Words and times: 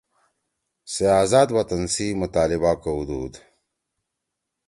سے 0.91 1.05
آزاد 1.21 1.47
وطن 1.55 1.81
سی 1.93 2.07
مطالبہ 2.21 2.71
کؤدُود 2.83 3.33